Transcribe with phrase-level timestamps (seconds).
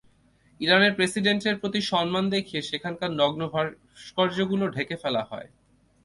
[0.59, 5.47] ইরানের প্রেসিডেন্টের প্রতি সম্মান দেখিয়ে সেখানকার নগ্ন ভাস্কর্যগুলো ঢেকে ফেলা হয়।